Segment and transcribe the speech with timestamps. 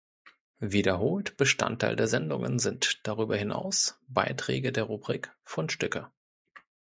[0.59, 6.09] Wiederholt Bestandteil der Sendungen sind darüber hinaus Beiträge der Rubrik "Fundstücke".